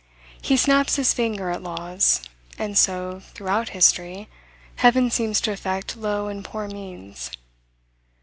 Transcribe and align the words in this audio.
He 0.41 0.57
snaps 0.57 0.95
his 0.95 1.13
finger 1.13 1.51
at 1.51 1.61
laws; 1.61 2.21
and 2.57 2.75
so, 2.75 3.19
throughout 3.19 3.69
history, 3.69 4.27
heaven 4.77 5.11
seems 5.11 5.39
to 5.41 5.51
affect 5.51 5.95
low 5.95 6.27
and 6.27 6.43
poor 6.43 6.67
means. 6.67 7.29